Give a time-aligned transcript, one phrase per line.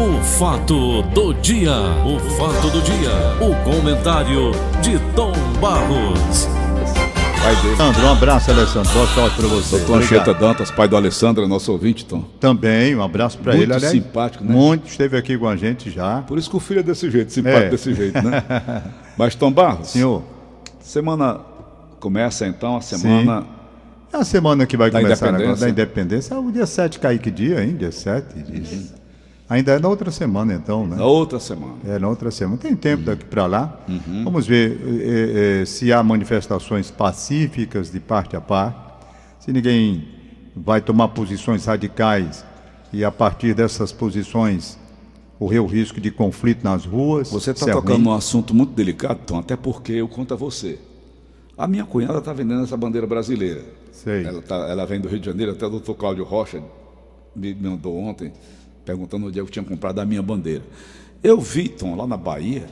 [0.00, 1.72] O fato do dia,
[2.06, 3.10] o fato do dia,
[3.40, 6.46] o comentário de Tom Barros.
[7.42, 7.68] Pai dele.
[7.68, 8.92] Alessandro, um abraço, Alessandro.
[8.92, 9.76] Boa sorte pra você.
[9.78, 9.98] Doutor.
[9.98, 12.22] Anchieta Dantas, pai do Alessandro, nosso ouvinte, Tom.
[12.40, 13.74] Também, um abraço pra Muito ele.
[13.74, 14.52] Aliás, simpático, né?
[14.52, 16.22] Muito, esteve aqui com a gente já.
[16.22, 17.70] Por isso que o filho é desse jeito, simpático É.
[17.70, 18.42] desse jeito, né?
[19.18, 20.22] Mas, Tom Barros, Senhor,
[20.80, 21.40] semana
[21.98, 23.44] começa então a semana.
[24.12, 26.34] é a semana que vai Da começar agora da independência.
[26.34, 27.76] É o dia 7 cai que dia, hein?
[27.76, 28.26] Dia 7.
[28.42, 28.99] diz.
[29.50, 30.94] Ainda é na outra semana, então, né?
[30.94, 31.74] Na outra semana.
[31.84, 32.56] É na outra semana.
[32.56, 33.80] Tem tempo daqui para lá.
[33.88, 34.22] Uhum.
[34.22, 38.78] Vamos ver eh, eh, se há manifestações pacíficas de parte a parte,
[39.40, 40.06] se ninguém
[40.54, 42.44] vai tomar posições radicais
[42.92, 44.78] e a partir dessas posições
[45.36, 47.28] correr o risco de conflito nas ruas.
[47.30, 48.04] Você está é tocando ruim.
[48.04, 50.78] num assunto muito delicado, Tom, até porque eu conto a você.
[51.58, 53.64] A minha cunhada está vendendo essa bandeira brasileira.
[53.90, 54.24] Sei.
[54.24, 56.62] Ela, tá- ela vem do Rio de Janeiro, até o doutor Cláudio Rocha
[57.34, 58.32] me mandou ontem,
[58.90, 60.64] perguntando onde eu tinha comprado a minha bandeira.
[61.22, 62.66] Eu vi, Tom, lá na Bahia,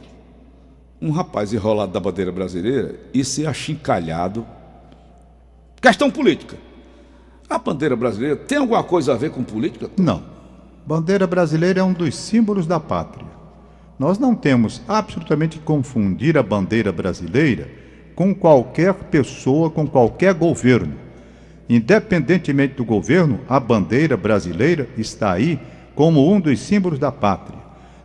[1.01, 4.45] um rapaz enrolado da bandeira brasileira e ser achincalhado.
[5.81, 6.57] Questão política.
[7.49, 9.89] A bandeira brasileira tem alguma coisa a ver com política?
[9.97, 10.23] Não.
[10.85, 13.27] Bandeira brasileira é um dos símbolos da pátria.
[13.97, 17.71] Nós não temos absolutamente que confundir a bandeira brasileira
[18.17, 20.95] com qualquer pessoa, com qualquer governo.
[21.69, 25.61] Independentemente do governo, a bandeira brasileira está aí
[25.99, 27.59] como um dos símbolos da pátria.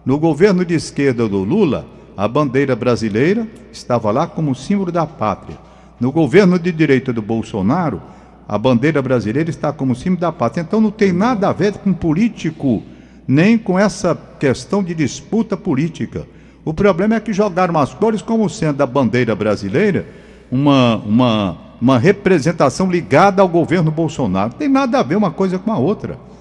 [0.03, 1.86] No governo de esquerda do Lula,
[2.17, 5.59] a bandeira brasileira estava lá como símbolo da pátria.
[6.00, 8.02] No governo de direita do Bolsonaro,
[8.47, 10.63] a bandeira brasileira está como símbolo da pátria.
[10.63, 12.81] Então não tem nada a ver com político,
[13.27, 16.25] nem com essa questão de disputa política.
[16.66, 20.07] O problema é que jogaram as cores como sendo da bandeira brasileira
[20.50, 24.50] uma, uma, uma representação ligada ao governo Bolsonaro.
[24.50, 26.32] Não tem nada a ver uma coisa com a outra.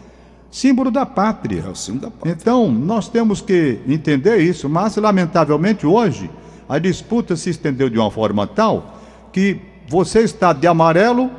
[0.53, 1.64] Símbolo da pátria.
[1.67, 2.36] É o símbolo da pátria.
[2.39, 6.31] Então, nós temos que entender isso, mas lamentavelmente hoje
[6.69, 9.00] a disputa se estendeu de uma forma tal
[9.33, 11.31] que você está de amarelo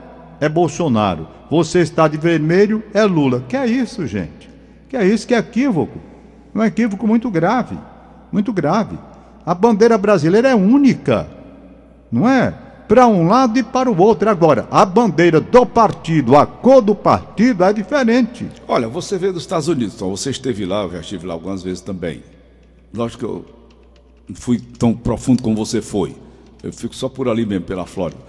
[0.41, 3.45] é Bolsonaro, você está de vermelho é Lula.
[3.47, 4.49] Que é isso, gente?
[4.89, 5.99] Que é isso que é equívoco.
[6.53, 7.77] É um equívoco muito grave,
[8.31, 8.97] muito grave.
[9.45, 11.27] A bandeira brasileira é única,
[12.11, 12.53] não é?
[12.93, 14.29] Para um lado e para o outro.
[14.29, 18.47] Agora, a bandeira do partido, a cor do partido é diferente.
[18.67, 20.15] Olha, você veio dos Estados Unidos, Tom.
[20.15, 22.21] Você esteve lá, eu já estive lá algumas vezes também.
[22.93, 23.45] Lógico que eu
[24.29, 26.15] não fui tão profundo como você foi.
[26.61, 28.21] Eu fico só por ali mesmo, pela Flórida.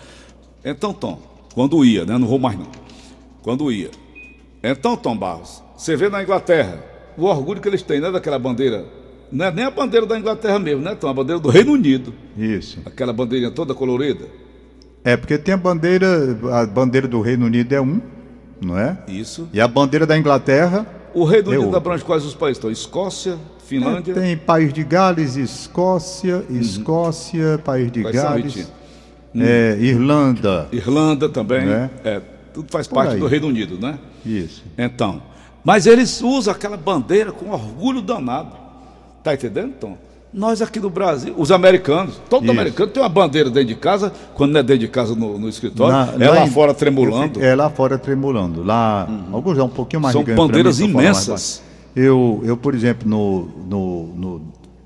[0.64, 1.20] Então, Tom,
[1.54, 2.16] quando ia, né?
[2.16, 2.68] Não vou mais não.
[3.42, 3.90] Quando ia.
[4.62, 6.82] Então, Tom Barros, você vê na Inglaterra
[7.18, 8.10] o orgulho que eles têm, né?
[8.10, 8.86] Daquela bandeira.
[9.30, 11.08] Não é nem a bandeira da Inglaterra mesmo, né, Tom?
[11.08, 12.14] A bandeira do Reino Unido.
[12.34, 12.78] Isso.
[12.86, 14.42] Aquela bandeirinha toda colorida.
[15.04, 18.00] É, porque tem a bandeira, a bandeira do Reino Unido é um,
[18.60, 18.96] não é?
[19.06, 19.48] Isso.
[19.52, 21.76] E a bandeira da Inglaterra O Reino É Unido outro.
[21.76, 22.58] abrange quais os países?
[22.58, 24.14] Então, Escócia, é, Finlândia.
[24.14, 28.66] tem País de Gales, Escócia, Escócia, País de Gales,
[29.36, 31.66] é, Irlanda, Irlanda também.
[31.66, 31.90] Né?
[32.04, 32.20] É,
[32.54, 33.20] tudo faz Por parte aí.
[33.20, 33.98] do Reino Unido, né?
[34.24, 34.64] isso.
[34.78, 35.22] Então.
[35.62, 38.56] Mas eles usam aquela bandeira com orgulho danado.
[39.22, 39.96] Tá entendendo, Tom?
[40.34, 42.50] Nós aqui no Brasil, os americanos, todo Isso.
[42.52, 45.48] americano tem uma bandeira dentro de casa, quando não é dentro de casa no, no
[45.48, 47.40] escritório, Na- é lá em- fora tremulando.
[47.42, 48.64] É lá fora tremulando.
[48.64, 51.62] Lá, alguns é um pouquinho mais São mim, bandeiras mais imensas.
[51.94, 54.42] Eu, eu, por exemplo, no, no, no,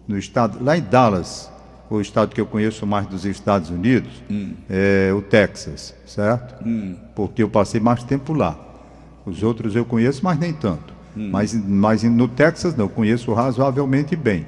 [0.06, 1.50] no estado, lá em Dallas,
[1.88, 4.50] o estado que eu conheço mais dos Estados Unidos, Hum.
[4.68, 6.62] é o Texas, certo?
[7.14, 8.54] Porque eu passei mais tempo lá.
[9.24, 10.92] Os outros eu conheço, mas nem tanto.
[11.16, 11.30] Hum.
[11.32, 14.46] Mas, mas no Texas não, eu conheço razoavelmente bem.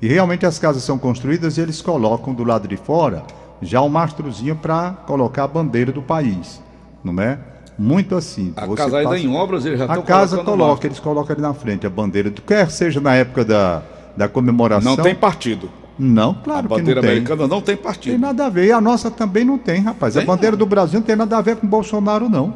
[0.00, 3.24] E realmente as casas são construídas e eles colocam do lado de fora
[3.60, 6.62] já um mastrozinho para colocar a bandeira do país,
[7.02, 7.38] não é?
[7.76, 8.52] Muito assim.
[8.56, 11.54] A casa ainda passa- em obras, eles já A casa coloca, eles colocam ali na
[11.54, 13.82] frente a bandeira, do- quer seja na época da,
[14.16, 14.96] da comemoração.
[14.96, 15.68] Não tem partido.
[15.98, 17.10] Não, A claro que bandeira não tem.
[17.18, 18.18] americana não tem Tem partido.
[18.18, 18.66] nada a ver.
[18.66, 20.14] E a nossa também não tem, rapaz.
[20.14, 20.58] Tem a bandeira não.
[20.58, 22.54] do Brasil não tem nada a ver com Bolsonaro, não.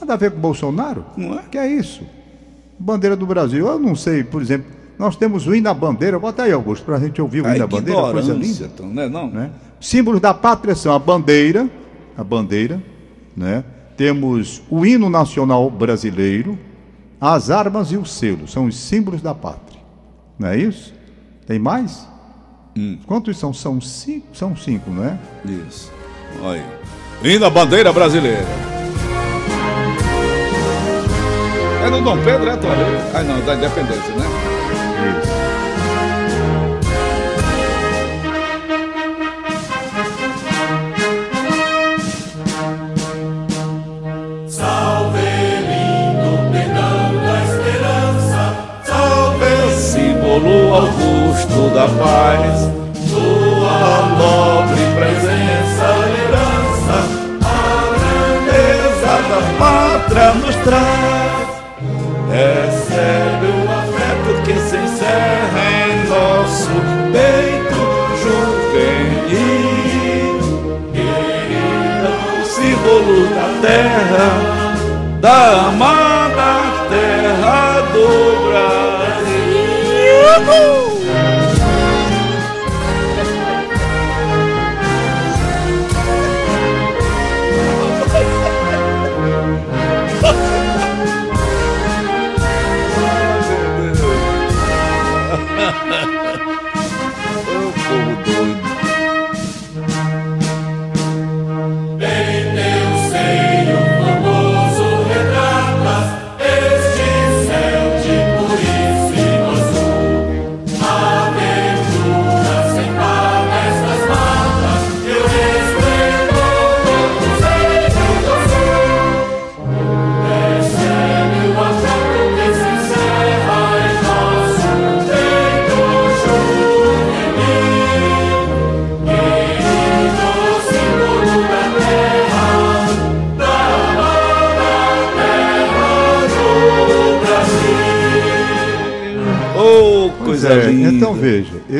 [0.00, 1.04] Nada a ver com Bolsonaro?
[1.16, 1.42] Não é?
[1.48, 2.02] Que é isso?
[2.76, 3.66] Bandeira do Brasil.
[3.66, 4.66] Eu não sei, por exemplo,
[4.98, 6.18] nós temos o hino da bandeira.
[6.18, 8.12] Bota aí, Augusto, pra gente ouvir o A hino da bandeira.
[8.12, 8.68] Coisa linda.
[8.68, 9.08] Tom, né?
[9.08, 9.30] Não?
[9.30, 9.50] Né?
[9.80, 11.68] Símbolos da pátria são a bandeira,
[12.16, 12.82] a bandeira,
[13.36, 13.64] né?
[13.96, 16.58] Temos o hino nacional brasileiro,
[17.20, 19.80] as armas e o selo, são os símbolos da pátria.
[20.38, 20.92] Não é isso?
[21.46, 22.06] Tem mais?
[23.06, 23.54] Quantos são?
[23.54, 25.18] São cinco, são cinco, não é?
[25.66, 25.90] Isso.
[26.42, 26.62] Olha
[27.22, 27.30] aí.
[27.30, 28.44] Hino da bandeira brasileira.
[31.82, 32.68] É do Dom Pedro, é, Tom?
[33.14, 34.55] Ah, não, da Independência, né?
[51.76, 52.72] Da paz.
[53.10, 53.76] Tua
[54.16, 55.86] nobre presença,
[56.16, 56.96] herança,
[57.44, 57.54] a
[58.00, 61.46] grandeza da pátria nos traz.
[62.32, 66.74] Recebe o afeto que se encerra em nosso
[67.12, 67.80] peito
[68.22, 69.56] juvenil.
[70.94, 74.28] Querida, o símbolo da terra,
[75.20, 76.48] da amada
[76.88, 78.06] terra do
[78.48, 79.26] Brasil.
[80.82, 80.85] Ô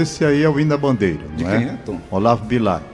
[0.06, 1.62] esse aí é o hino da bandeira, De quem é?
[1.64, 2.00] é, Tom?
[2.10, 2.84] Olavo Bilac.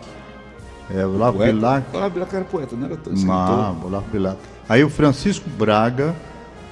[0.95, 1.53] É, Olavo Poeta?
[1.53, 1.87] Bilac.
[1.97, 4.39] Olavo Bilac era poeta, não era tão Não, Olavo Bilac.
[4.69, 6.15] Aí o Francisco Braga,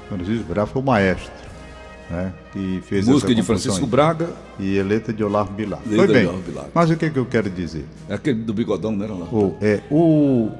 [0.09, 1.33] Francisco Braga foi o maestro,
[2.11, 2.33] né?
[2.53, 4.29] Que fez Música de Francisco Braga.
[4.59, 5.83] E letra de Olavo Bilac.
[5.89, 6.27] Letra Foi de bem.
[6.29, 6.69] Olavo Bilac.
[6.75, 7.87] Mas o que, que eu quero dizer?
[8.09, 9.27] é aquele do bigodão, não era lá?
[9.27, 10.51] O, é, o,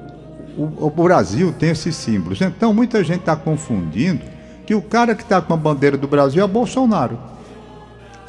[0.57, 2.39] o, o Brasil tem esses símbolos.
[2.41, 4.21] Então, muita gente está confundindo
[4.65, 7.30] que o cara que está com a bandeira do Brasil é Bolsonaro.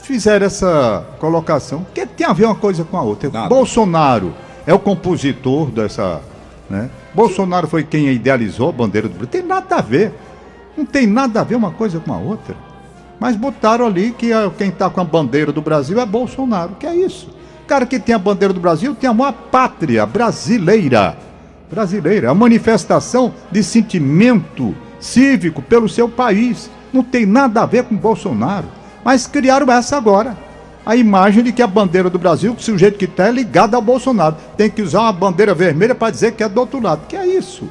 [0.02, 1.80] Fizeram essa colocação.
[1.80, 3.30] O que tem a ver uma coisa com a outra?
[3.30, 3.48] Nada.
[3.48, 4.34] Bolsonaro
[4.66, 6.20] é o compositor dessa.
[6.68, 6.90] Né?
[7.14, 9.28] Bolsonaro foi quem idealizou a bandeira do Brasil.
[9.28, 10.12] Tem nada a ver.
[10.76, 12.56] Não tem nada a ver uma coisa com a outra.
[13.20, 16.74] Mas botaram ali que quem está com a bandeira do Brasil é Bolsonaro.
[16.80, 17.30] Que é isso?
[17.62, 21.16] O cara que tem a bandeira do Brasil tem amor à pátria brasileira.
[21.70, 22.26] Brasileira.
[22.26, 26.68] É a manifestação de sentimento cívico pelo seu país.
[26.92, 28.66] Não tem nada a ver com Bolsonaro.
[29.04, 30.36] Mas criaram essa agora.
[30.84, 33.74] A imagem de que a bandeira do Brasil, que o sujeito que está é ligado
[33.74, 34.36] ao Bolsonaro.
[34.56, 37.06] Tem que usar uma bandeira vermelha para dizer que é do outro lado.
[37.06, 37.68] Que é isso?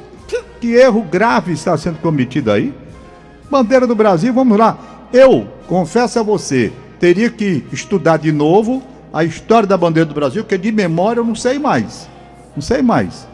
[0.60, 2.72] Que erro grave está sendo cometido aí?
[3.50, 4.78] Bandeira do Brasil, vamos lá.
[5.12, 8.80] Eu, confesso a você, teria que estudar de novo
[9.12, 12.08] a história da bandeira do Brasil, porque de memória eu não sei mais.
[12.54, 13.26] Não sei mais.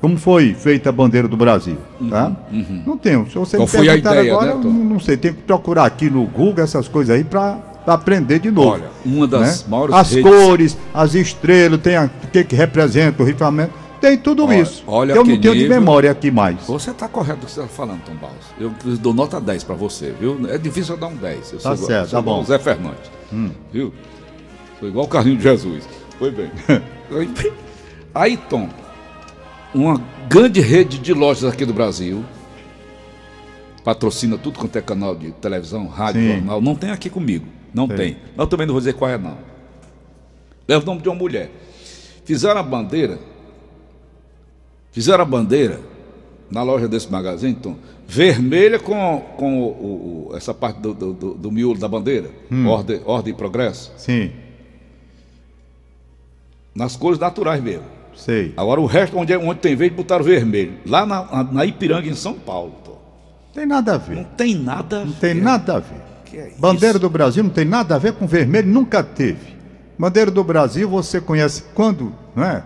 [0.00, 1.78] Como foi feita a bandeira do Brasil,
[2.10, 2.30] tá?
[2.86, 3.26] Não tenho.
[3.30, 5.16] Se você Qual foi a ideia, agora, né, não, não sei.
[5.16, 8.70] Tem que procurar aqui no Google essas coisas aí para aprender de novo.
[8.72, 9.68] Olha, uma das né?
[9.70, 13.72] maiores As redes- cores, as estrelas, tem o que, que representa o rifamento.
[14.00, 14.84] Tem tudo Olha, isso.
[14.86, 15.70] olha eu não tenho de nível.
[15.80, 16.56] memória aqui mais.
[16.66, 18.44] Você está correto do que você está falando, Tom Barros.
[18.60, 20.38] Eu dou nota 10 para você, viu?
[20.50, 21.52] É difícil eu dar um 10.
[21.54, 22.44] Eu Tá sou certo, sou tá bom.
[22.44, 23.10] Zé Fernandes.
[23.72, 23.94] Viu?
[24.78, 25.84] Sou igual o Carlinho de Jesus.
[26.18, 26.50] Foi bem.
[28.14, 28.68] Aí, Tom,
[29.74, 32.24] uma grande rede de lojas aqui do Brasil
[33.82, 36.28] patrocina tudo quanto é canal de televisão, rádio, Sim.
[36.36, 36.60] jornal.
[36.62, 37.46] Não tem aqui comigo.
[37.74, 37.96] Não Sei.
[37.96, 38.16] tem.
[38.38, 39.36] Eu também não vou dizer qual é, não.
[40.66, 41.50] É o nome de uma mulher.
[42.24, 43.18] Fizeram a bandeira.
[44.90, 45.80] Fizeram a bandeira
[46.50, 51.34] na loja desse magazine, Tom, vermelha com, com o- o- essa parte do, do, do-
[51.34, 52.30] do miolo da bandeira,
[52.66, 54.30] ordem, ordem e progresso, Sim,
[56.74, 57.84] nas cores naturais mesmo.
[58.16, 58.52] Sei.
[58.56, 60.74] Agora o resto, onde, é- onde tem verde, botaram vermelho.
[60.86, 62.98] Lá na, na- Ipiranga, em São Paulo, Tom.
[63.52, 64.16] Tem nada a ver.
[64.16, 65.02] Não tem nada.
[65.02, 65.42] a Não tem ver.
[65.42, 66.02] nada a ver.
[66.36, 69.54] É Bandeira do Brasil não tem nada a ver com vermelho, nunca teve.
[69.96, 72.64] Bandeira do Brasil você conhece quando, não é?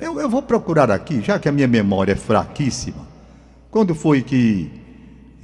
[0.00, 3.06] Eu, eu vou procurar aqui, já que a minha memória é fraquíssima.
[3.70, 4.70] Quando foi que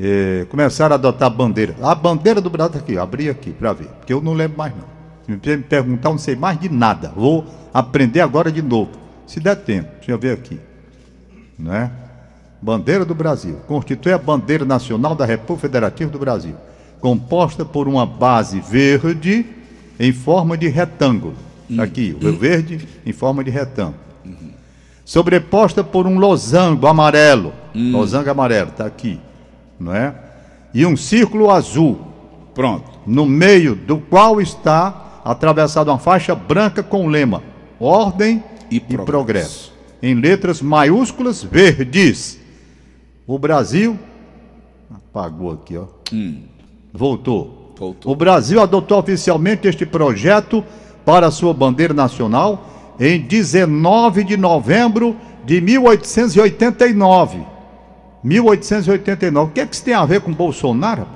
[0.01, 1.77] eh, começaram a adotar a bandeira?
[1.83, 4.73] A bandeira do Brasil tá aqui, abri aqui para ver, porque eu não lembro mais
[4.73, 4.97] não.
[5.27, 7.13] Se me perguntar, eu não sei mais de nada.
[7.15, 7.45] Vou
[7.75, 8.91] aprender agora de novo,
[9.27, 9.89] se der tempo.
[9.97, 10.59] Deixa eu ver aqui,
[11.59, 11.91] não é?
[12.61, 13.57] Bandeira do Brasil.
[13.67, 16.55] Constitui a bandeira nacional da República Federativa do Brasil,
[17.01, 19.45] composta por uma base verde
[19.99, 21.35] em forma de retângulo.
[21.75, 23.97] Tá Aqui, o verde em forma de retângulo.
[25.05, 27.53] Sobreposta por um losango amarelo.
[27.75, 29.21] Losango amarelo, está aqui.
[29.79, 30.15] Não é?
[30.75, 32.01] E um círculo azul,
[32.55, 32.91] Pronto.
[33.07, 37.43] no meio do qual está atravessada uma faixa branca com o lema
[37.79, 39.05] Ordem E e, Progresso.
[39.07, 39.73] progresso.
[40.03, 42.39] Em letras maiúsculas verdes.
[43.27, 43.99] O Brasil.
[44.91, 45.87] Apagou aqui, ó.
[46.93, 47.75] Voltou.
[47.79, 48.13] Voltou.
[48.13, 50.65] O Brasil adotou oficialmente este projeto
[51.05, 57.45] para sua bandeira nacional em 19 de novembro de 1889.
[58.23, 59.51] 1889.
[59.51, 61.07] O que, é que isso tem a ver com Bolsonaro?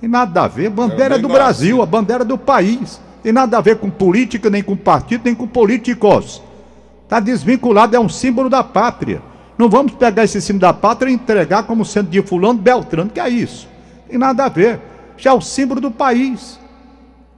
[0.00, 0.70] Tem nada a ver.
[0.70, 3.00] Bandeira do Brasil, a bandeira do país.
[3.22, 6.42] Tem nada a ver com política, nem com partido, nem com políticos.
[7.08, 9.22] Está desvinculado, é um símbolo da pátria.
[9.56, 13.18] Não vamos pegar esse símbolo da pátria e entregar como sendo de fulano Beltrano, que
[13.18, 13.66] é isso.
[14.06, 14.78] Tem nada a ver.
[15.16, 16.60] Já é o símbolo do país.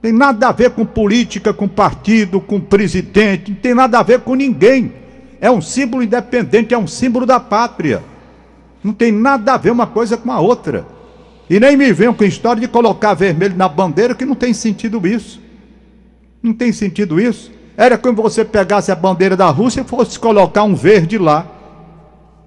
[0.01, 4.19] Tem nada a ver com política, com partido, com presidente, não tem nada a ver
[4.19, 4.91] com ninguém.
[5.39, 8.03] É um símbolo independente, é um símbolo da pátria.
[8.83, 10.85] Não tem nada a ver uma coisa com a outra.
[11.49, 14.53] E nem me venham com a história de colocar vermelho na bandeira, que não tem
[14.53, 15.39] sentido isso.
[16.43, 17.60] Não tem sentido isso.
[17.75, 21.45] Era como você pegasse a bandeira da Rússia e fosse colocar um verde lá.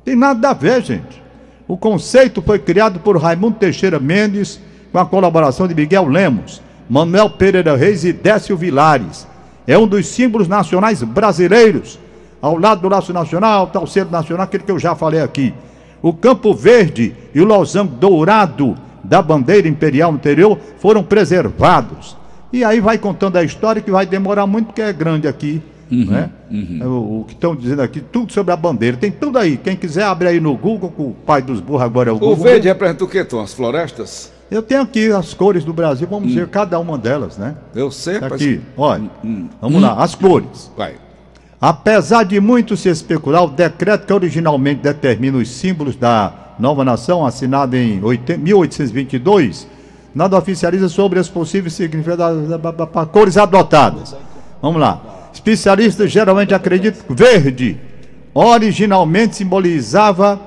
[0.05, 1.23] Tem nada a ver, gente.
[1.67, 4.61] O conceito foi criado por Raimundo Teixeira Mendes,
[4.93, 6.63] com a colaboração de Miguel Lemos.
[6.89, 9.27] Manuel Pereira Reis e Décio Vilares.
[9.67, 11.99] É um dos símbolos nacionais brasileiros.
[12.41, 15.55] Ao lado do laço nacional, está centro nacional, aquele que eu já falei aqui.
[16.03, 22.15] O campo verde e o losango dourado da bandeira imperial anterior foram preservados.
[22.55, 25.61] E aí vai contando a história que vai demorar muito, porque é grande aqui.
[25.91, 26.31] Uhum, né?
[26.49, 26.79] Uhum.
[26.81, 28.97] É o, o, que estão dizendo aqui, tudo sobre a bandeira.
[28.97, 29.57] Tem tudo aí.
[29.57, 32.19] Quem quiser, abre aí no Google, que o pai dos burros agora é o, o
[32.21, 32.37] Google.
[32.37, 33.41] O verde representa o que, Tom?
[33.41, 34.33] As florestas?
[34.49, 36.35] Eu tenho aqui as cores do Brasil, vamos hum.
[36.37, 37.57] ver cada uma delas, né?
[37.75, 39.49] Eu sei, tá Aqui, olha, hum, hum.
[39.61, 40.71] vamos lá, as cores.
[40.77, 40.95] Vai.
[41.61, 47.27] Apesar de muito se especular, o decreto que originalmente determina os símbolos da nova nação,
[47.27, 48.01] assinado em
[48.39, 49.74] 1822,
[50.15, 54.15] nada oficializa sobre as possíveis significados das cores adotadas.
[54.63, 55.01] Vamos lá.
[55.33, 57.79] Especialistas geralmente acreditam que verde
[58.33, 60.41] originalmente simbolizava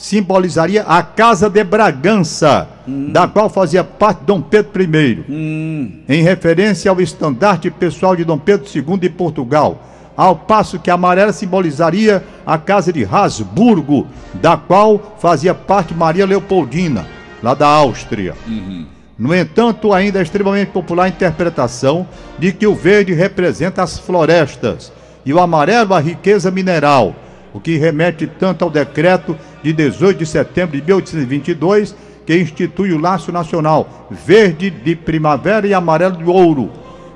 [0.00, 3.12] simbolizaria a Casa de Bragança, hum.
[3.12, 5.92] da qual fazia parte Dom Pedro I, hum.
[6.08, 9.82] em referência ao estandarte pessoal de Dom Pedro II de Portugal,
[10.16, 16.24] ao passo que a amarela simbolizaria a Casa de Habsburgo, da qual fazia parte Maria
[16.24, 17.06] Leopoldina,
[17.42, 18.34] lá da Áustria.
[18.48, 18.86] Uhum.
[19.20, 22.08] No entanto, ainda é extremamente popular a interpretação
[22.40, 24.92] de que o verde representa as florestas
[25.24, 27.14] e o amarelo a riqueza mineral
[27.52, 32.98] o que remete tanto ao decreto de 18 de setembro de 1822, que institui o
[32.98, 36.70] laço nacional verde de primavera e amarelo de ouro,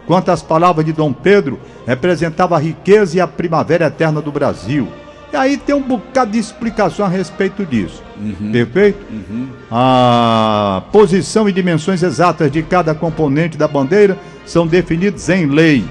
[0.07, 4.89] quanto às palavras de Dom Pedro, representava a riqueza e a primavera eterna do Brasil.
[5.35, 8.01] E aí tem um bocado de explicação a respeito disso.
[8.17, 8.53] Uhum.
[8.53, 9.05] Perfeito?
[9.11, 9.49] Uhum.
[9.69, 15.85] A posição e dimensões exatas de cada componente da bandeira são definidos em lei.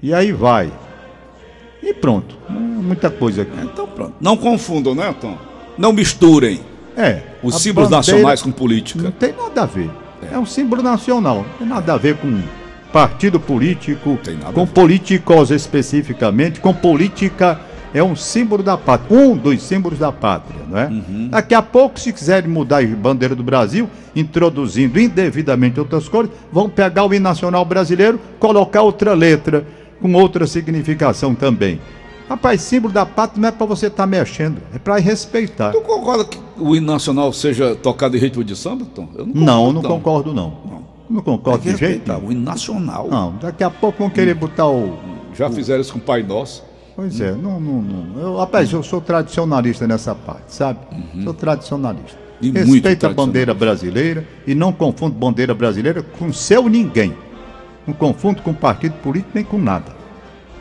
[0.00, 0.70] E aí vai.
[1.82, 2.38] E pronto.
[2.48, 3.58] Muita coisa aqui.
[3.60, 4.14] Então pronto.
[4.20, 5.36] Não confundam, né, Tom?
[5.76, 6.60] Não misturem.
[6.96, 7.22] É.
[7.42, 9.02] Os símbolos nacionais com política.
[9.02, 9.90] Não tem nada a ver.
[10.30, 10.36] É.
[10.36, 11.38] é um símbolo nacional.
[11.38, 12.40] Não tem nada a ver com
[12.92, 14.16] partido político,
[14.54, 17.58] com políticos especificamente, com política
[17.92, 20.86] é um símbolo da pátria, um dos símbolos da pátria, não é?
[20.86, 21.28] Uhum.
[21.30, 26.68] Daqui a pouco, se quiserem mudar a bandeira do Brasil, introduzindo indevidamente outras cores, vão
[26.68, 29.66] pegar o hino nacional brasileiro, colocar outra letra,
[30.00, 31.80] com outra significação também.
[32.28, 35.72] Rapaz, símbolo da pátria não é para você estar tá mexendo, é para respeitar.
[35.72, 39.08] Tu concorda que o hino nacional seja tocado em ritmo de samba, Tom?
[39.16, 40.56] Eu não, não, concordo, não.
[40.64, 42.12] Não, não concordo de jeito.
[42.12, 43.08] O hino nacional.
[43.10, 44.96] Não, daqui a pouco vão querer botar o.
[45.34, 45.52] Já o...
[45.52, 46.69] fizeram isso com o Pai Nosso.
[47.00, 48.20] Pois é, não, não, não.
[48.20, 50.80] Eu, rapaz, eu sou tradicionalista nessa parte, sabe?
[50.92, 51.24] Uhum.
[51.24, 52.18] Sou tradicionalista.
[52.42, 57.16] E Respeita a bandeira brasileira e não confundo bandeira brasileira com seu ninguém.
[57.86, 59.96] Não confundo com partido político nem com nada.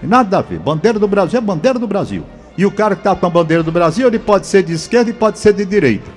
[0.02, 0.60] Nada a ver.
[0.60, 2.24] Bandeira do Brasil é bandeira do Brasil.
[2.58, 5.10] E o cara que está com a bandeira do Brasil, ele pode ser de esquerda
[5.10, 6.10] e pode ser de direita.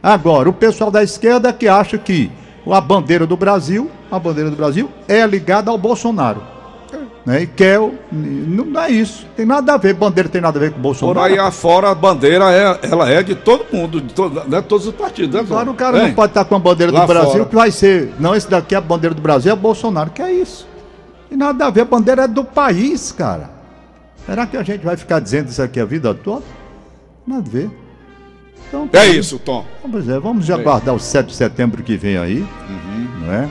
[0.00, 2.30] Agora, o pessoal da esquerda que acha que
[2.64, 6.53] a bandeira do Brasil, a bandeira do Brasil é ligada ao Bolsonaro.
[7.24, 7.42] Né?
[7.42, 7.80] E quer.
[8.12, 9.26] Não é isso.
[9.34, 9.94] Tem nada a ver.
[9.94, 11.18] Bandeira tem nada a ver com o Bolsonaro.
[11.18, 14.60] Por aí afora, a bandeira é, ela é de todo mundo, de todo, né?
[14.60, 15.34] todos os partidos.
[15.34, 17.44] Né, claro, o cara não pode estar com a bandeira Lá do Brasil, fora.
[17.46, 18.12] que vai ser.
[18.20, 20.10] Não, esse daqui é a bandeira do Brasil, é Bolsonaro.
[20.10, 20.68] Que é isso?
[21.28, 21.80] Tem nada a ver.
[21.82, 23.50] A bandeira é do país, cara.
[24.26, 26.44] Será que a gente vai ficar dizendo isso aqui a vida toda?
[27.26, 27.70] Nada a ver.
[28.68, 29.64] Então, é isso, Tom.
[29.90, 30.60] Pois é, vamos já é.
[30.60, 32.40] aguardar o 7 de setembro que vem aí.
[32.40, 33.08] Uhum.
[33.20, 33.48] Não é?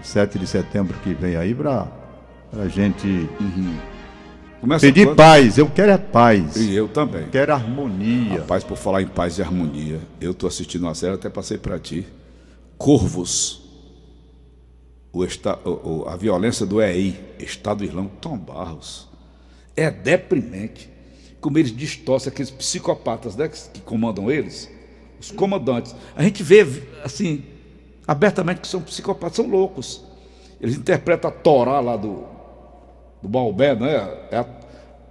[0.00, 1.86] O 7 de setembro que vem aí para
[2.52, 3.06] a gente
[3.40, 3.76] uhum.
[4.80, 5.16] pedir quando?
[5.16, 5.58] paz.
[5.58, 6.56] Eu quero é paz.
[6.56, 7.22] E eu também.
[7.22, 8.40] Eu quero harmonia.
[8.42, 10.00] Paz por falar em paz e harmonia.
[10.20, 12.06] Eu estou assistindo uma série, até passei para ti.
[12.78, 13.62] Corvos.
[15.12, 19.08] O esta, o, a violência do EI, Estado Islâmico, Tom Barros.
[19.74, 20.90] É deprimente
[21.40, 24.68] como eles distorcem aqueles psicopatas né, que comandam eles,
[25.20, 25.94] os comandantes.
[26.16, 26.66] A gente vê,
[27.04, 27.44] assim,
[28.06, 30.02] abertamente que são psicopatas, são loucos.
[30.60, 32.24] Eles interpretam a Torá lá do,
[33.26, 33.96] do Maomé, não é?
[34.32, 34.44] a,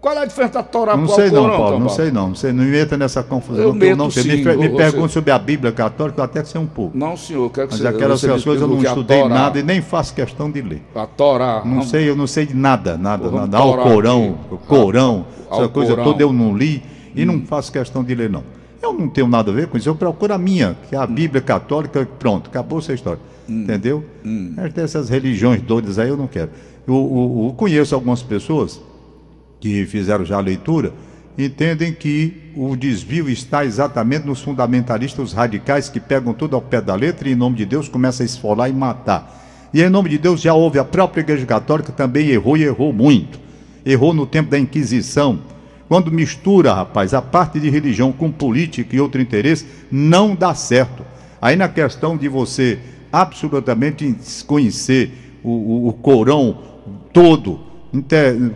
[0.02, 2.36] qual é a diferença da Torá Não para o sei não, Paulo, não sei não.
[2.36, 3.64] Você não entra nessa confusão.
[3.64, 4.22] Eu que eu meto não sei.
[4.24, 6.96] sim, me me pergunte sobre a Bíblia católica, até sei um pouco.
[6.96, 9.34] Não, senhor, quero que Mas você aquelas você coisas eu não que é estudei Torá.
[9.34, 10.84] nada e nem faço questão de ler.
[10.94, 11.62] A Torá.
[11.66, 13.58] Não vamos- sei, eu não sei de nada, nada, nada.
[13.58, 14.68] Ao Corão, aqui.
[14.68, 16.04] Corão, Ao essa coisa Corão.
[16.08, 16.12] Hum.
[16.12, 16.84] toda eu não li
[17.16, 18.44] e não faço questão de ler, não.
[18.84, 21.08] Eu não tenho nada a ver com isso, eu procuro a minha, que é a
[21.08, 23.20] Bíblia católica, pronto, acabou essa história.
[23.50, 23.64] Hum.
[23.64, 24.06] Entendeu?
[24.24, 26.50] Mas dessas religiões doidas aí eu não quero.
[26.88, 28.80] Eu, eu- eu conheço algumas pessoas
[29.60, 30.94] que fizeram já a leitura,
[31.38, 36.96] entendem que o desvio está exatamente nos fundamentalistas radicais que pegam tudo ao pé da
[36.96, 39.70] letra e, em nome de Deus, começam a esfolar e matar.
[39.74, 42.94] E, em nome de Deus, já houve a própria Igreja Católica também errou e errou
[42.94, 43.40] muito.
[43.86, 45.40] Errou no tempo da Inquisição.
[45.90, 51.04] Quando mistura, rapaz, a parte de religião com política e outro interesse, não dá certo.
[51.42, 52.80] Aí, na questão de você
[53.12, 55.12] absolutamente desconhecer
[55.44, 56.58] o, o, o Corão
[57.16, 57.62] todo,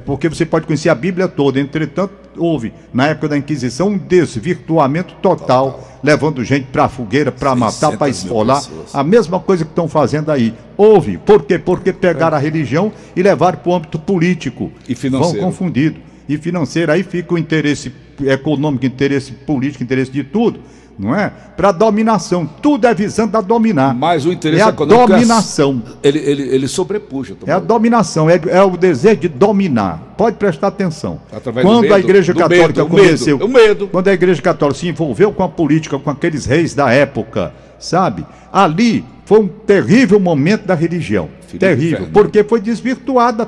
[0.06, 1.62] porque você pode conhecer a Bíblia toda.
[1.62, 7.56] Entretanto, houve, na época da Inquisição, um desvirtuamento total, levando gente para a fogueira, para
[7.56, 8.64] matar, 600 para esfolar.
[8.94, 10.54] A mesma coisa que estão fazendo aí.
[10.76, 11.18] Houve.
[11.18, 11.58] Por quê?
[11.58, 14.72] Porque pegaram a religião e levaram para o âmbito político.
[14.90, 15.40] E financeiro.
[15.40, 16.02] Vão confundido.
[16.28, 16.92] E financeiro.
[16.92, 20.60] Aí fica o interesse econômico, interesse político, interesse de tudo.
[21.00, 21.32] Não é?
[21.56, 22.46] Para dominação.
[22.46, 23.96] Tudo é visando a dominar.
[23.96, 25.82] Mas o interesse é a é- dominação.
[26.04, 27.38] Ele, ele, ele sobrepuja.
[27.48, 30.14] É a dominação, é, é o desejo de dominar.
[30.18, 31.22] Pode prestar atenção.
[31.32, 33.88] Através do quando medo, a Igreja Católica medo, conheceu, medo, medo.
[33.88, 38.26] quando a Igreja Católica se envolveu com a política, com aqueles reis da época, sabe?
[38.52, 43.48] Ali foi um terrível momento da religião, Filho terrível, porque foi desvirtuada,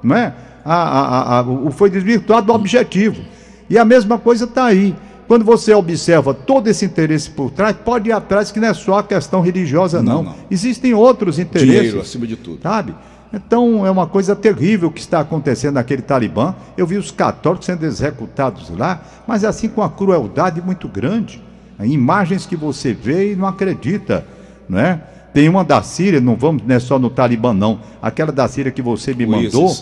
[0.00, 0.32] não é?
[0.64, 3.20] A, a, a- o- foi desvirtuado o objetivo.
[3.68, 4.94] E a mesma coisa está aí.
[5.28, 8.98] Quando você observa todo esse interesse por trás, pode ir atrás que não é só
[8.98, 10.22] a questão religiosa, Não, não.
[10.24, 10.34] não.
[10.50, 12.60] Existem outros interesses Dinheiro acima de tudo.
[12.62, 12.94] sabe?
[13.32, 16.54] Então é uma coisa terrível que está acontecendo naquele Talibã.
[16.76, 21.42] Eu vi os católicos sendo executados lá, mas assim com uma crueldade muito grande.
[21.82, 24.24] Imagens que você vê e não acredita,
[24.68, 25.00] não é?
[25.32, 28.70] Tem uma da Síria, não vamos, não é só no Talibã não, aquela da Síria
[28.70, 29.74] que você me O mandou,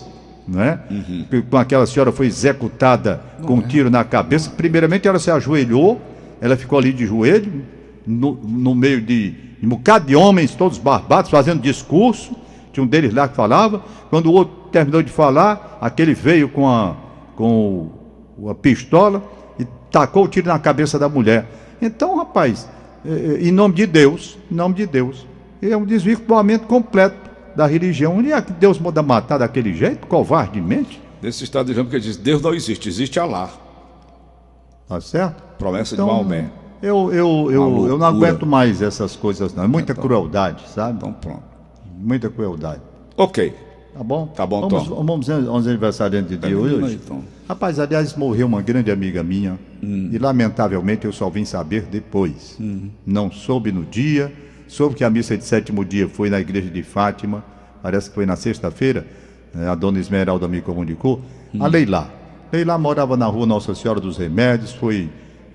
[0.49, 0.79] Não é?
[1.31, 4.51] Que- Com aquela senhora foi executada com um tiro na cabeça.
[4.51, 6.01] Primeiramente ela se ajoelhou,
[6.41, 7.63] ela ficou ali de joelho,
[8.07, 12.35] no, no meio de um bocado de homens, todos barbados, fazendo discurso.
[12.73, 13.83] Tinha um deles lá que falava.
[14.09, 16.97] Quando o outro terminou de falar, aquele veio com a,
[17.37, 17.91] com
[18.49, 19.23] a pistola
[19.59, 21.47] e tacou o tiro na cabeça da mulher.
[21.83, 22.69] Então, rapaz,
[23.05, 25.27] eh, eh, em nome de Deus, em nome de Deus,
[25.63, 28.17] é um desvirtuamento completo da religião.
[28.17, 31.01] Onde é que Deus manda matar daquele jeito, covardemente?
[31.23, 33.51] Nesse Estado Islâmico ele diz: Deus não existe, existe Alá.
[34.89, 35.43] Tá certo?
[35.59, 36.51] Promessa de Maomé.
[36.83, 39.65] Eu, eu, eu, eu não aguento mais essas coisas, não.
[39.65, 40.97] É muita crueldade, sabe?
[40.97, 41.43] Então pronto.
[41.99, 42.81] Muita crueldade.
[43.17, 43.55] Ok.
[43.93, 44.27] Tá bom?
[44.29, 44.95] Tá bom, vamos, Tom.
[45.05, 46.97] Vamos aos aniversariantes de Termina hoje.
[47.07, 47.23] Tom.
[47.49, 50.11] Rapaz, aliás, morreu uma grande amiga minha Hum.
[50.13, 52.57] e lamentavelmente eu só vim saber depois.
[53.05, 54.33] Não soube no dia,
[54.71, 57.45] soube que a missa de sétimo dia foi na igreja de Fátima,
[57.83, 59.05] parece que foi na sexta-feira,
[59.53, 61.21] eh, a dona Esmeralda me comunicou.
[61.59, 61.69] A Hum.
[61.69, 62.09] Leilá.
[62.53, 65.09] Leilá morava na rua Nossa Senhora dos Remédios, foi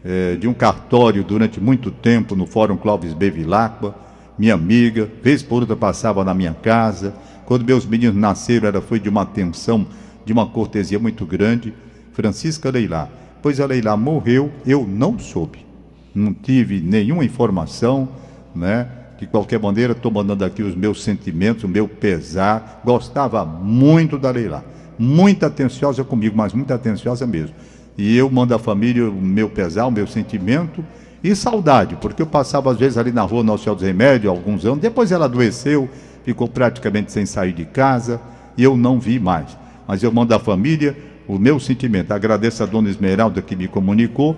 [0.03, 3.31] eh, de um cartório durante muito tempo no Fórum Clóvis B.
[3.31, 3.95] Vilacqua,
[4.37, 7.13] minha amiga, vez por outra passava na minha casa.
[7.45, 9.87] Quando meus meninos nasceram, ela foi de uma atenção,
[10.25, 11.73] de uma cortesia muito grande.
[12.11, 13.07] Francisca Leilá.
[13.41, 15.65] Pois a Leilá morreu, eu não soube.
[16.13, 18.09] Não tive nenhuma informação,
[18.53, 18.89] né?
[19.19, 22.81] De qualquer maneira, estou mandando aqui os meus sentimentos, o meu pesar.
[22.83, 24.63] Gostava muito da Leilá.
[24.97, 27.55] Muito atenciosa comigo, mas muito atenciosa mesmo.
[27.97, 30.83] E eu mando à família o meu pesar, o meu sentimento
[31.23, 34.65] e saudade, porque eu passava às vezes ali na rua Nosso Senhor dos Remédios, alguns
[34.65, 34.79] anos.
[34.79, 35.89] Depois ela adoeceu,
[36.23, 38.21] ficou praticamente sem sair de casa
[38.57, 39.57] e eu não vi mais.
[39.87, 40.95] Mas eu mando à família
[41.27, 42.11] o meu sentimento.
[42.11, 44.37] Agradeço a dona Esmeralda que me comunicou,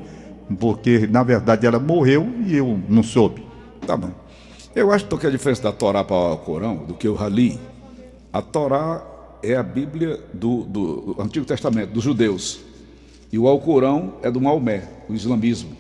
[0.60, 3.44] porque na verdade ela morreu e eu não soube.
[3.86, 4.27] Tá bom.
[4.76, 7.60] Eu acho que a diferença da Torá para o Corão, do que eu já li,
[8.32, 9.04] a Torá
[9.42, 12.60] é a Bíblia do, do Antigo Testamento, dos judeus.
[13.32, 15.72] E o Alcorão é do Maomé, o islamismo.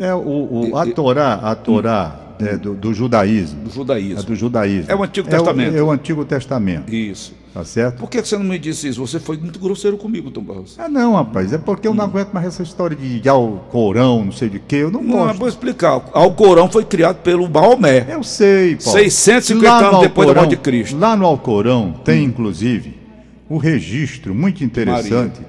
[0.00, 3.62] É, o, o- a Torá, a Torá é, do, do judaísmo.
[3.64, 4.22] do É judaísmo.
[4.24, 4.90] do judaísmo.
[4.90, 5.76] É o Antigo É Testamento.
[5.76, 7.34] É o, Antigo Testamento, Isso.
[7.52, 7.98] Tá certo?
[7.98, 9.04] Por que você não me disse isso?
[9.06, 10.76] Você foi muito grosseiro comigo, Tom Barros.
[10.78, 14.32] Ah, não, rapaz, é porque eu não aguento mais essa história de, de Alcorão, não
[14.32, 15.38] sei de quê, eu não Não, gosto.
[15.38, 16.02] vou explicar.
[16.12, 18.06] Alcorão foi criado pelo Maomé.
[18.08, 18.98] Eu sei, Paulo.
[18.98, 20.96] 650 Lá no anos depois da morte de Cristo.
[20.98, 22.96] Lá no Alcorão tem, inclusive,
[23.48, 25.40] o registro muito interessante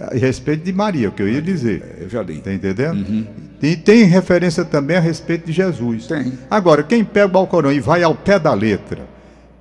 [0.00, 1.96] a respeito de Maria, o que eu ia dizer.
[2.00, 2.38] Eu já li.
[2.40, 3.26] Tá entendendo?
[3.60, 6.06] E tem referência também a respeito de Jesus.
[6.06, 6.32] Tem.
[6.48, 9.08] Agora, quem pega o Alcorão e vai ao pé da letra,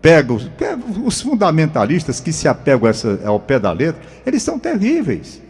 [0.01, 0.49] pega os,
[1.03, 5.41] os fundamentalistas que se apegam essa- ao pé da letra, eles são terríveis.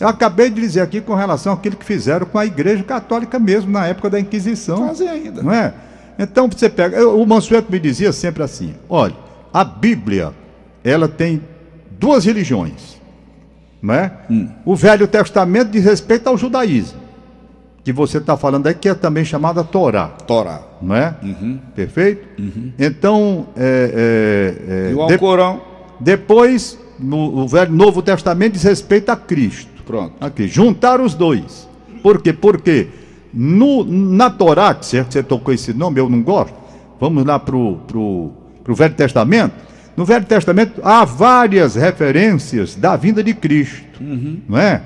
[0.00, 3.70] Eu acabei de dizer aqui com relação àquilo que fizeram com a Igreja Católica mesmo
[3.72, 4.86] na época da Inquisição.
[4.88, 5.42] Fazem ainda.
[5.42, 5.74] Não é?
[6.18, 6.96] Então você pega.
[6.96, 9.14] eu- O Mansueto me dizia sempre assim: olha,
[9.52, 10.32] a Bíblia,
[10.84, 11.42] ela tem
[11.98, 13.00] duas religiões.
[13.82, 14.12] Não é?
[14.64, 17.00] O Velho Testamento diz respeito ao judaísmo,
[17.84, 20.60] que você está falando aí, que é também chamada Torá Torá.
[20.82, 21.14] não é?
[21.74, 22.26] Perfeito?
[22.78, 25.60] Então, é, é, é, E o de- Alcorão.
[25.98, 29.82] depois, no o Velho Novo Testamento diz respeito a Cristo.
[29.84, 30.12] Pronto.
[30.20, 31.68] Aqui, juntar os dois.
[32.02, 32.32] Por quê?
[32.32, 32.88] Porque
[33.32, 36.54] no, na Torá, que você, você tocou esse nome, eu não gosto.
[37.00, 38.30] Vamos lá para o pro,
[38.62, 39.54] pro Velho Testamento.
[39.96, 44.00] No Velho Testamento há várias referências da vinda de Cristo.
[44.48, 44.82] Não é?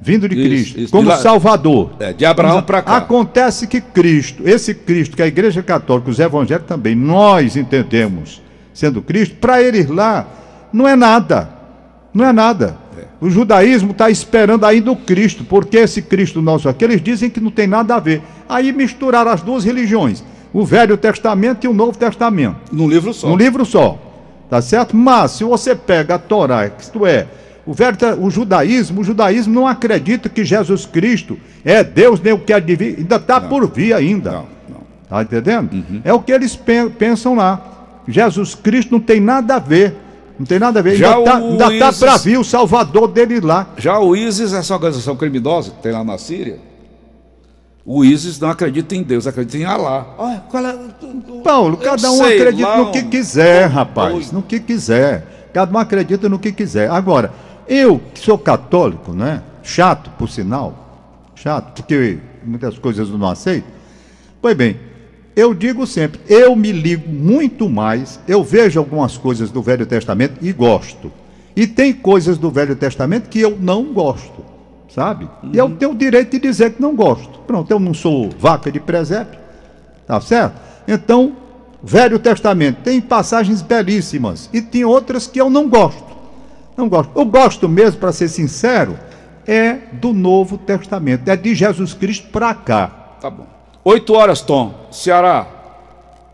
[0.00, 0.90] Vindo de Cristo, isso.
[0.92, 1.90] como De lá- Salvador.
[2.00, 2.96] É, de Abraão para cá.
[2.96, 8.42] Acontece que Cristo, esse Cristo que a Igreja Católica, os evangélicos também, nós entendemos
[8.72, 10.26] sendo Cristo, para eles lá
[10.72, 11.50] não é nada.
[12.12, 12.76] Não é nada.
[13.20, 17.38] O judaísmo está esperando ainda o Cristo, porque esse Cristo nosso aqui, eles dizem que
[17.40, 18.22] não tem nada a ver.
[18.48, 23.28] Aí misturaram as duas religiões, o Velho Testamento e o Novo Testamento Num livro só.
[23.28, 23.98] num livro só.
[24.48, 24.96] Tá certo?
[24.96, 27.28] Mas se você pega a Torá, isto é,
[27.66, 27.74] o,
[28.26, 32.96] o judaísmo, o judaísmo não acredita que Jesus Cristo é Deus, nem o que vir,
[32.98, 34.30] ainda está por vir ainda.
[34.32, 34.80] Não, não.
[35.08, 35.84] Tá entendendo?
[36.04, 37.60] É o que eles pen- pensam lá.
[38.08, 39.94] Jesus Cristo não tem nada a ver.
[40.38, 40.96] Não tem nada a ver.
[40.96, 43.66] Já ainda tá, o ainda tá ISIS- para vir o Salvador dele lá.
[43.76, 46.58] Já o ISIS, essa organização criminosa que tem lá na Síria,
[47.84, 50.06] o ISIS não acredita em Deus, acredita em Alá.
[50.18, 51.42] Olha, é.
[51.42, 54.12] Paulo, Eu cada um sei acredita lá no que quiser, rapaz.
[54.12, 54.32] doido.
[54.32, 55.26] No que quiser.
[55.52, 56.88] Cada um acredita no que quiser.
[56.90, 57.32] Agora,
[57.70, 59.42] eu que sou católico, né?
[59.62, 61.30] Chato, por sinal.
[61.34, 63.66] Chato, porque muitas coisas eu não aceito.
[64.42, 64.76] Pois bem,
[65.36, 70.34] eu digo sempre, eu me ligo muito mais, eu vejo algumas coisas do Velho Testamento
[70.42, 71.12] e gosto.
[71.54, 74.44] E tem coisas do Velho Testamento que eu não gosto,
[74.92, 75.28] sabe?
[75.52, 77.38] E eu tenho o direito de dizer que não gosto.
[77.46, 79.38] Pronto, eu não sou vaca de presépio,
[80.10, 80.60] Tá certo?
[80.88, 81.36] Então,
[81.80, 86.09] Velho Testamento tem passagens belíssimas e tem outras que eu não gosto.
[86.76, 87.10] Não gosto.
[87.18, 88.96] Eu gosto mesmo, para ser sincero,
[89.46, 93.16] é do Novo Testamento, é de Jesus Cristo para cá.
[93.20, 93.46] Tá bom.
[93.84, 94.74] Oito horas, Tom.
[94.90, 95.46] Ceará.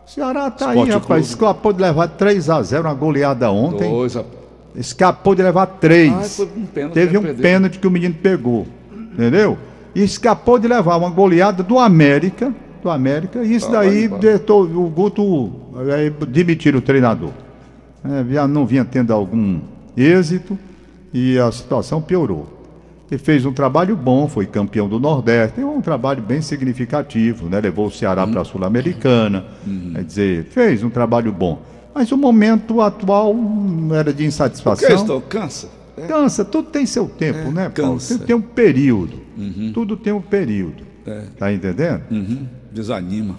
[0.05, 1.05] Ceará tá Esporte aí, rapaz.
[1.07, 1.21] Clube.
[1.21, 3.89] Escapou de levar 3 a 0 uma goleada ontem.
[3.89, 4.37] Dois, rapaz.
[4.75, 6.13] Escapou de levar 3.
[6.13, 7.41] Ai, foi um pênalti, Teve já um perdeu.
[7.41, 8.67] pênalti que o menino pegou.
[9.13, 9.57] Entendeu?
[9.95, 12.53] E escapou de levar uma goleada do América.
[12.83, 13.43] Do América.
[13.43, 15.51] E isso Ah, vai daí detou, o Guto
[15.93, 17.31] aí, demitiram o treinador.
[18.05, 19.59] É, já não vinha tendo algum
[19.97, 20.57] êxito
[21.13, 22.53] e a situação piorou.
[23.09, 27.59] Ele fez um trabalho bom, foi campeão do Nordeste, tem um trabalho bem significativo, né?
[27.61, 28.31] Levou o Ceará Uhum.
[28.31, 29.45] para a Sul-Americana,
[29.93, 31.61] quer dizer, fez um trabalho bom.
[31.95, 35.05] Mas o momento atual hum, era de é insatisfação.
[35.05, 35.21] Tom?
[35.21, 35.69] Cansa.
[35.97, 36.05] É.
[36.05, 37.93] Cansa, tudo tem seu tempo, né, Paulo?
[37.93, 38.15] cansa.
[38.15, 39.19] Tudo tem um período.
[39.73, 40.83] Tudo tem um período.
[41.39, 42.03] Tá entendendo?
[42.11, 42.45] Uhum.
[42.71, 43.37] Desanima.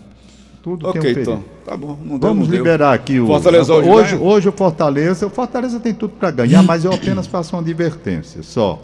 [0.62, 1.24] Tudo tem um período.
[1.36, 1.42] Tom.
[1.64, 1.98] Tá bom.
[2.04, 2.58] Não deu, Vamos não deu.
[2.58, 3.26] liberar aqui o.
[3.26, 4.28] Fortaleza hoje hoje, ganha?
[4.28, 5.26] hoje o Fortaleza.
[5.26, 8.82] O Fortaleza tem tudo para ganhar, mas eu apenas faço uma advertência só.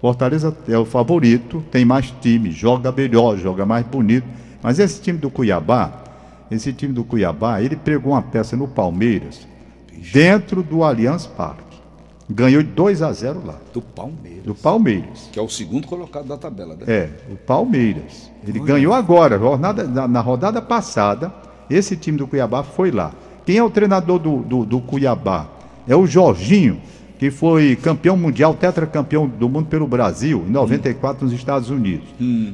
[0.00, 4.26] Fortaleza é o favorito, tem mais time, joga melhor, joga mais bonito.
[4.62, 5.92] Mas esse time do Cuiabá,
[6.50, 9.46] esse time do Cuiabá, ele pregou uma peça no Palmeiras,
[10.12, 11.67] dentro do Allianz Parque.
[12.30, 14.44] Ganhou de 2 a 0 lá, Do Palmeiras.
[14.44, 15.30] do Palmeiras.
[15.32, 16.84] Que é o segundo colocado da tabela, né?
[16.86, 18.30] É, o Palmeiras.
[18.46, 21.32] Ele ganhou agora, jornada, na, na rodada passada,
[21.70, 23.12] esse time do Cuiabá foi lá.
[23.46, 25.46] Quem é o treinador do, do, do Cuiabá?
[25.86, 26.80] É o Jorginho,
[27.18, 32.08] que foi campeão mundial, tetracampeão do mundo pelo Brasil, em 94 nos Estados Unidos.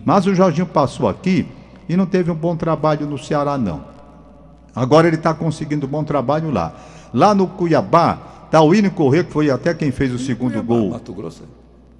[0.04, 1.46] Mas o Jorginho passou aqui
[1.88, 3.84] e não teve um bom trabalho no Ceará, não.
[4.74, 6.74] Agora ele está conseguindo um bom trabalho lá.
[7.12, 8.18] Lá no Cuiabá,
[8.54, 11.42] está o William Corrêa, que foi até quem fez o segundo gol Mato Grosso.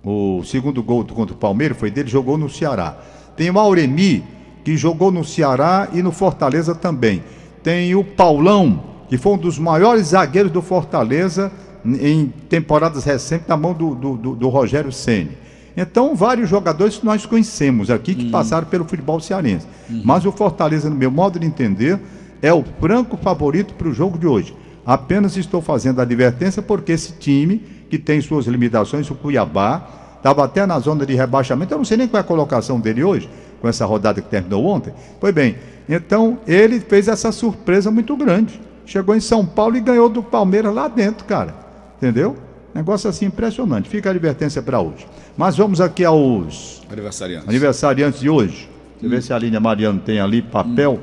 [0.05, 2.97] o segundo gol contra o Palmeiras foi dele, jogou no Ceará.
[3.37, 4.23] Tem o Auremi,
[4.65, 7.25] que jogou no Ceará e no Fortaleza também.
[7.63, 11.51] Tem o Paulão, que foi um dos maiores zagueiros do Fortaleza
[11.85, 15.31] em temporadas recentes, na mão do, do, do- do Rogério Ceni.
[15.77, 19.67] Então, vários jogadores que nós conhecemos aqui que passaram pelo futebol cearense.
[20.05, 21.99] Mas o Fortaleza, no meu modo de entender,
[22.41, 24.55] é o franco favorito para o jogo de hoje.
[24.87, 30.45] Apenas estou fazendo a advertência porque esse time, que tem suas limitações, o Cuiabá, estava
[30.45, 31.73] até na zona de rebaixamento.
[31.73, 33.29] Eu não sei nem qual é a colocação dele hoje,
[33.61, 34.93] com essa rodada que terminou ontem.
[35.21, 35.57] Pois bem,
[35.89, 38.61] então ele fez essa surpresa muito grande.
[38.87, 41.55] Chegou em São Paulo e ganhou do Palmeiras lá dentro, cara.
[41.97, 42.37] Entendeu?
[42.75, 43.89] Negócio assim impressionante.
[43.89, 45.07] Fica a advertência para hoje.
[45.37, 47.49] Mas vamos aqui aos Aniversariante.
[47.49, 48.69] aniversariantes de hoje.
[49.01, 51.01] Deixa eu ver se a Aline Mariano tem ali papel.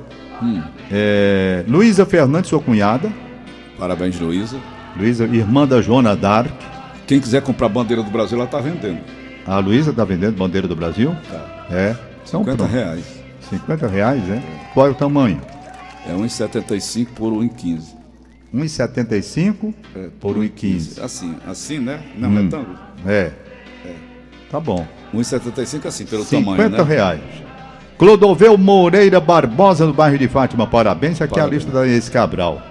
[0.91, 3.11] É, Luísa Fernandes, sua cunhada.
[3.81, 4.57] Parabéns, Luísa.
[4.95, 6.51] Luísa, irmã da Joana Dark.
[7.07, 8.99] Quem quiser comprar bandeira do Brasil, ela está vendendo.
[9.43, 11.15] A Luísa tá vendendo bandeira do Brasil?
[11.27, 11.65] Tá.
[11.71, 11.95] É.
[12.23, 12.71] São 50 pronto.
[12.71, 13.03] reais.
[13.49, 14.39] 50 reais, é?
[14.75, 15.41] Qual é o tamanho?
[16.07, 17.81] É 1,75 por 1,15.
[18.53, 21.01] 1,75 É, por 1,15.
[21.03, 22.01] Assim, assim, né?
[22.15, 22.43] Não, Hum.
[22.43, 22.77] retângulo.
[23.07, 23.31] É.
[24.51, 24.85] Tá bom.
[25.11, 26.83] 1,75 assim, pelo 50 tamanho, né?
[26.83, 27.21] reais.
[27.97, 30.67] Clodoveu Moreira Barbosa, no bairro de Fátima.
[30.67, 31.19] Parabéns.
[31.19, 31.63] Aqui é a Parabéns.
[31.63, 32.61] lista da Inês Cabral.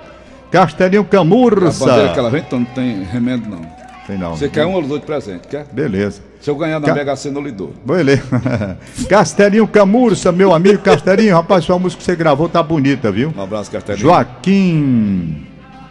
[0.50, 2.08] Castelinho A bandeira Camurça.
[2.12, 3.60] que ela vende, então não tem remendo, não.
[4.06, 4.34] Tem não.
[4.36, 5.66] Você quer um ou dois de presente, quer?
[5.72, 6.20] Beleza.
[6.40, 7.72] Se eu ganhar na Ca- Mega Sena, eu lhe dou.
[7.84, 8.22] Beleza.
[9.08, 11.34] Castelinho Camurça, meu amigo Castelinho.
[11.34, 13.32] Rapaz, sua música que você gravou tá bonita, viu?
[13.36, 14.02] Um abraço, Castelinho.
[14.06, 15.46] Joaquim.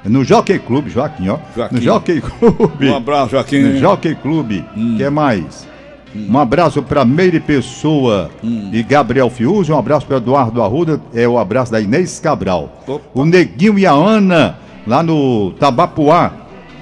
[0.05, 1.37] No Jockey Clube, Joaquim, ó.
[1.55, 1.75] Joaquim.
[1.75, 2.89] No Jockey Clube.
[2.89, 3.61] Um abraço, Joaquim.
[3.61, 4.65] No Jockey Clube.
[4.97, 5.67] que mais?
[6.15, 8.29] Um abraço para Meire Pessoa
[8.71, 9.73] e Gabriel Fiuza.
[9.73, 10.99] Um abraço para Eduardo Arruda.
[11.13, 12.83] É o abraço da Inês Cabral.
[12.87, 13.05] Opa.
[13.13, 16.31] O Neguinho e a Ana, lá no Tabapuá.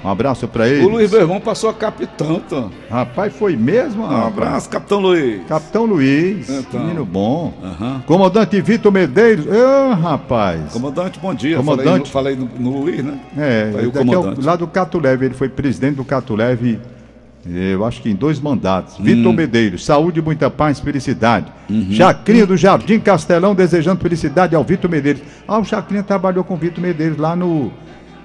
[0.02, 0.86] Um abraço para eles.
[0.86, 2.70] O Luiz Bermão passou a capitão, então.
[2.88, 4.04] Rapaz, foi mesmo?
[4.04, 5.42] Um abraço, Capitão Luiz.
[5.48, 6.80] Capitão Luiz, Então.
[6.80, 7.52] menino bom.
[7.62, 8.02] Aham.
[8.06, 9.44] Comandante Vitor Medeiros.
[9.44, 10.72] Ô, rapaz.
[10.72, 11.56] Comandante, bom dia.
[11.56, 12.10] Comandante.
[12.12, 13.18] Falei, no, falei no, no Luiz, né?
[13.36, 14.46] É, Tá o daqui é o- comandante.
[14.46, 16.97] lá do Catuleve, ele foi presidente do Catuleve, eh,
[17.46, 18.98] eu acho que em dois mandatos.
[18.98, 19.04] Hum.
[19.04, 21.46] Vitor Medeiros, saúde, muita paz, felicidade.
[21.70, 21.92] Uhum.
[21.92, 25.22] Chacrinha do Jardim Castelão, desejando felicidade ao Vitor Medeiros.
[25.46, 27.72] Ah, o Chacrinha trabalhou com o Vitor Medeiros lá no,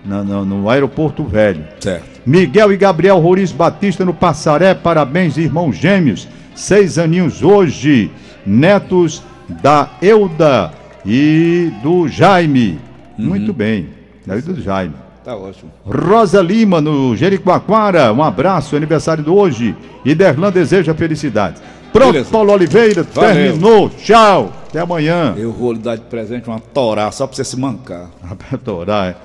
[0.06, 1.64] na- na- no aeroporto velho.
[1.80, 2.14] Certo.
[2.26, 6.28] Miguel e Gabriel Roriz Batista no Passaré, parabéns, irmãos gêmeos.
[6.56, 8.12] Seis aninhos hoje,
[8.46, 9.24] netos
[9.62, 10.72] da Euda
[11.06, 12.80] e do Jaime.
[13.18, 13.26] Uhum.
[13.26, 13.90] Muito bem,
[14.26, 14.94] da Euda e do Jaime.
[15.24, 15.72] Tá ótimo.
[15.86, 19.76] Rosa Lima, no Jericoacoara, um abraço, aniversário do hoje.
[20.04, 21.62] E Derlan deseja felicidades.
[21.94, 22.30] Pronto, Beleza.
[22.32, 23.34] Paulo Oliveira, Valeu.
[23.34, 23.90] terminou.
[23.90, 25.34] Tchau, até amanhã.
[25.38, 28.10] Eu vou lhe dar de presente uma torá só pra você se mancar.
[28.22, 29.16] Rapaz, Torá,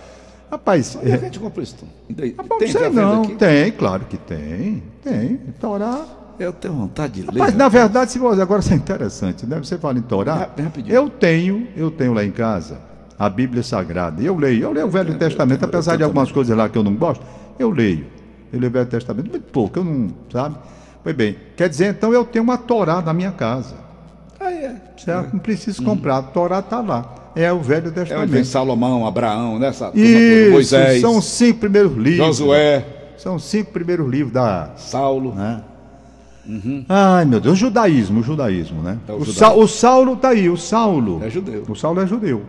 [0.51, 1.77] Rapaz, Onde é é, a gente compra isso?
[2.09, 2.35] Daí?
[2.39, 3.23] rapaz, Tem venda não.
[3.23, 3.35] aqui?
[3.35, 4.83] Tem, claro que tem.
[5.03, 5.37] Tem.
[5.61, 6.05] Torá.
[6.39, 7.39] Eu tenho vontade de ler.
[7.41, 9.59] Mas na verdade, se você agora isso é interessante, né?
[9.59, 10.49] Você fala em Torá.
[10.57, 10.95] Rapidinho.
[10.95, 12.79] Eu tenho, eu tenho lá em casa
[13.19, 14.23] a Bíblia Sagrada.
[14.23, 16.83] Eu leio, eu leio o Velho Testamento, eu apesar de algumas coisas lá que eu
[16.83, 17.25] não gosto,
[17.59, 18.07] eu leio.
[18.53, 20.57] Eu leio o Velho Testamento, muito pouco, eu não, sabe?
[21.03, 23.75] Pois bem, quer dizer, então eu tenho uma Torá na minha casa.
[24.41, 24.77] Ah, é.
[24.97, 25.33] Certo?
[25.33, 27.15] Não preciso comprar, a Torá está lá.
[27.35, 28.45] É o Velho É onde vem Testamento.
[28.47, 29.69] Salomão, Abraão, né?
[29.69, 32.17] Essa Isso, Moisés, são os cinco primeiros livros.
[32.39, 32.85] Josué,
[33.17, 35.35] São os cinco primeiros livros da, Saulo.
[35.35, 35.63] né?
[36.89, 38.99] Ai, meu Deus, o judaísmo, o judaísmo, né?
[39.07, 39.27] É o o.
[39.27, 41.21] Sa- o Saulo tá aí, o Saulo.
[41.23, 41.65] É judeu.
[41.69, 42.43] O Saulo é judeu.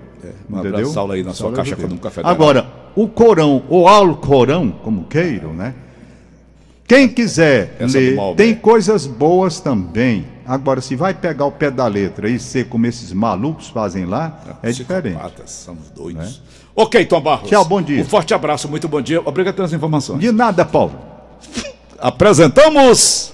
[0.49, 0.89] um abraço, entendeu?
[0.93, 3.87] Saulo, aí na O sua Saulo é caixa com um café Agora, o Corão, ou
[3.87, 5.73] Alcorão, como queiram, né?
[6.87, 8.35] Quem quiser Essa do ler, Maomé.
[8.35, 10.25] tem coisas boas também.
[10.45, 14.57] Agora, se vai pegar o pé da letra e ser como esses malucos fazem lá,
[14.63, 15.13] é diferente.
[15.15, 16.41] Psicopatas, Somos doidos.
[16.75, 17.47] Ok, Tom Barros.
[17.49, 18.01] Tchau, bom dia.
[18.01, 19.21] Um forte abraço, muito bom dia.
[19.23, 20.19] Obrigado pelas informações.
[20.19, 20.93] De nada, Paulo.
[21.99, 23.33] Apresentamos.